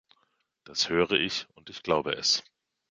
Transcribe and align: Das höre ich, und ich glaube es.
Das 0.63 0.89
höre 0.89 1.11
ich, 1.11 1.45
und 1.53 1.69
ich 1.69 1.83
glaube 1.83 2.13
es. 2.13 2.41